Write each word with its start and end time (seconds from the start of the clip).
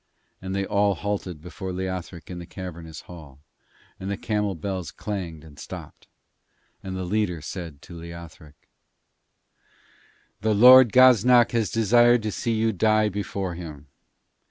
And 0.41 0.55
they 0.55 0.65
all 0.65 0.95
halted 0.95 1.43
before 1.43 1.71
Leothric 1.71 2.31
in 2.31 2.39
the 2.39 2.47
cavernous 2.47 3.01
hall, 3.01 3.37
and 3.99 4.09
the 4.09 4.17
camel 4.17 4.55
bells 4.55 4.89
clanged 4.89 5.43
and 5.43 5.59
stopped. 5.59 6.07
And 6.81 6.97
the 6.97 7.03
leader 7.03 7.39
said 7.39 7.83
to 7.83 7.93
Leothric: 7.95 8.55
'The 10.41 10.55
Lord 10.55 10.91
Gaznak 10.91 11.51
has 11.51 11.69
desired 11.69 12.23
to 12.23 12.31
see 12.31 12.53
you 12.55 12.73
die 12.73 13.09
before 13.09 13.53
him. 13.53 13.89